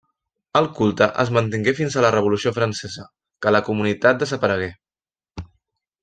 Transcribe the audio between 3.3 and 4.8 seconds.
que la comunitat desaparegué.